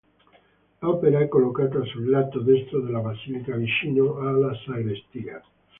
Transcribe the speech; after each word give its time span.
L'opera 0.79 1.19
è 1.19 1.27
collocata 1.27 1.79
sul 1.83 2.09
lato 2.09 2.39
destro 2.39 2.81
della 2.81 3.01
basilica, 3.01 3.55
vicino 3.55 4.15
alla 4.17 4.51
sagrestia. 4.65 5.39